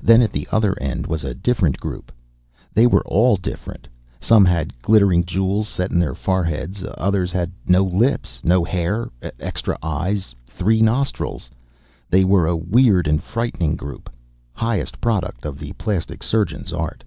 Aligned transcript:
Then 0.00 0.22
at 0.22 0.30
the 0.30 0.46
other 0.52 0.78
end 0.80 1.08
was 1.08 1.24
a 1.24 1.34
different 1.34 1.80
group. 1.80 2.12
They 2.72 2.86
were 2.86 3.04
all 3.04 3.36
different. 3.36 3.88
Some 4.20 4.44
had 4.44 4.80
glittering 4.80 5.24
jewels 5.24 5.66
set 5.68 5.90
in 5.90 5.98
their 5.98 6.14
foreheads, 6.14 6.84
others 6.96 7.32
had 7.32 7.50
no 7.66 7.82
lips, 7.82 8.40
no 8.44 8.62
hair, 8.62 9.10
extra 9.40 9.76
eyes, 9.82 10.36
three 10.46 10.80
nostrils. 10.80 11.50
They 12.08 12.22
were 12.22 12.46
a 12.46 12.54
weird 12.54 13.08
and 13.08 13.20
frightening 13.20 13.74
group, 13.74 14.08
highest 14.52 15.00
product 15.00 15.44
of 15.44 15.58
the 15.58 15.72
plastic 15.72 16.22
surgeon's 16.22 16.72
art. 16.72 17.02